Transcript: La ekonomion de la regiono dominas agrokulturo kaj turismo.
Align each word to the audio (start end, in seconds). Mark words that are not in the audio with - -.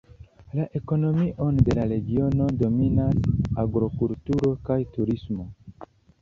La 0.59 0.63
ekonomion 0.77 1.59
de 1.67 1.75
la 1.79 1.83
regiono 1.91 2.47
dominas 2.63 3.29
agrokulturo 3.65 4.51
kaj 4.71 4.81
turismo. 4.97 5.47